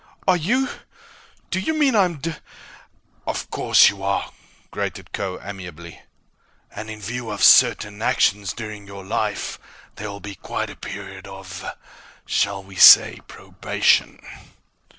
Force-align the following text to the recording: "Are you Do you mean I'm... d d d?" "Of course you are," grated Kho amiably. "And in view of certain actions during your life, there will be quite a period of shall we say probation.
"Are 0.27 0.35
you 0.35 0.67
Do 1.51 1.59
you 1.59 1.75
mean 1.75 1.95
I'm... 1.95 2.15
d 2.15 2.31
d 2.31 2.31
d?" 2.31 2.39
"Of 3.27 3.51
course 3.51 3.89
you 3.91 4.01
are," 4.01 4.31
grated 4.71 5.11
Kho 5.13 5.39
amiably. 5.47 6.01
"And 6.75 6.89
in 6.89 6.99
view 6.99 7.29
of 7.29 7.43
certain 7.43 8.01
actions 8.01 8.51
during 8.51 8.87
your 8.87 9.05
life, 9.05 9.59
there 9.97 10.09
will 10.09 10.19
be 10.19 10.33
quite 10.33 10.71
a 10.71 10.75
period 10.75 11.27
of 11.27 11.63
shall 12.25 12.63
we 12.63 12.77
say 12.77 13.19
probation. 13.27 14.19